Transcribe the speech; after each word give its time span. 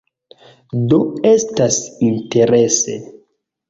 Do 0.93 0.99
estas 1.33 1.79
interese. 2.11 3.01